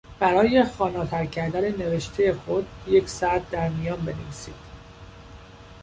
[0.19, 4.55] برای خواناتر کردن نوشتهی خود یک سطر در میان بنویسید.